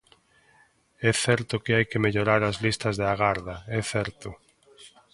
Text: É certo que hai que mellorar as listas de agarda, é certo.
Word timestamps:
É 1.09 1.11
certo 1.25 1.61
que 1.63 1.71
hai 1.75 1.85
que 1.91 2.03
mellorar 2.05 2.41
as 2.49 2.57
listas 2.65 2.95
de 3.01 3.05
agarda, 3.13 3.55
é 3.79 3.81
certo. 3.93 4.29